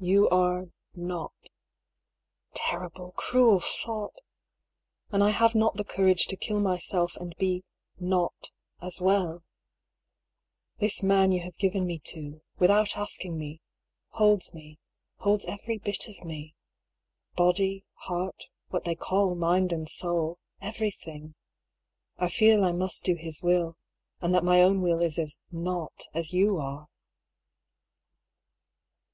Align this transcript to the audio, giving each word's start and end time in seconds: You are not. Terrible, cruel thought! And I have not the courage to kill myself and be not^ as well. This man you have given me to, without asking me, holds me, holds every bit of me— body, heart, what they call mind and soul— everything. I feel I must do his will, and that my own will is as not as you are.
You 0.00 0.28
are 0.28 0.66
not. 0.94 1.32
Terrible, 2.52 3.12
cruel 3.12 3.58
thought! 3.58 4.18
And 5.10 5.24
I 5.24 5.30
have 5.30 5.54
not 5.54 5.78
the 5.78 5.82
courage 5.84 6.26
to 6.26 6.36
kill 6.36 6.60
myself 6.60 7.16
and 7.16 7.34
be 7.36 7.64
not^ 7.98 8.50
as 8.82 9.00
well. 9.00 9.42
This 10.76 11.02
man 11.02 11.32
you 11.32 11.40
have 11.40 11.56
given 11.56 11.86
me 11.86 12.00
to, 12.00 12.42
without 12.58 12.98
asking 12.98 13.38
me, 13.38 13.62
holds 14.08 14.52
me, 14.52 14.78
holds 15.20 15.46
every 15.46 15.78
bit 15.78 16.06
of 16.06 16.22
me— 16.26 16.54
body, 17.34 17.86
heart, 17.94 18.44
what 18.68 18.84
they 18.84 18.94
call 18.94 19.34
mind 19.34 19.72
and 19.72 19.88
soul— 19.88 20.38
everything. 20.70 21.34
I 22.18 22.28
feel 22.28 22.62
I 22.62 22.72
must 22.72 23.04
do 23.04 23.14
his 23.14 23.40
will, 23.40 23.78
and 24.20 24.34
that 24.34 24.44
my 24.44 24.60
own 24.60 24.82
will 24.82 25.00
is 25.00 25.18
as 25.18 25.38
not 25.50 26.04
as 26.12 26.34
you 26.34 26.58
are. 26.58 26.88